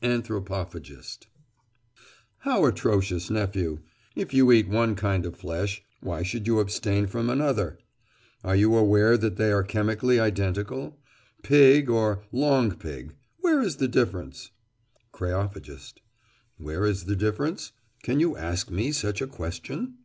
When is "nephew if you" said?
3.28-4.50